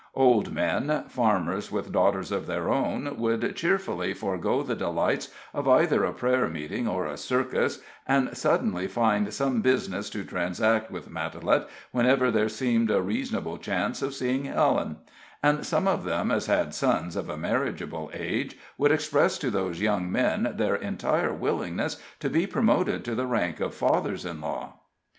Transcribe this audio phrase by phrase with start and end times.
[0.15, 6.03] Old men farmers with daughters of their own would cheerfully forego the delights of either
[6.03, 11.67] a prayer meeting or a circus, and suddenly find some business to transact with Matalette,
[11.91, 14.97] whenever there seemed a reasonable chance of seeing Helen;
[15.43, 19.81] and such of them as had sons of a marriageable age would express to those
[19.81, 24.79] young men their entire willingness to be promoted to the rank of fathers in law.